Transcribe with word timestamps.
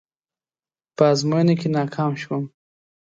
په 0.95 1.03
ازموينه 1.11 1.53
کې 1.59 1.67
ناکام 1.77 2.11
شوم. 2.21 2.43